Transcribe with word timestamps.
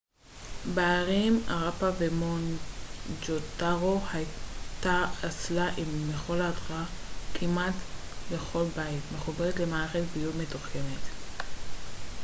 בערים 0.73 1.43
האראפה 1.47 1.89
ומואנג'ודארו 1.97 3.99
הייתה 4.13 5.05
אסלה 5.27 5.69
עם 5.77 6.09
מכל 6.09 6.41
הדחה 6.41 6.83
כמעט 7.33 7.73
בכל 8.31 8.63
בית 8.75 9.03
מחוברת 9.15 9.59
למערכת 9.59 10.03
ביוב 10.13 10.37
מתוחכמת 10.37 11.01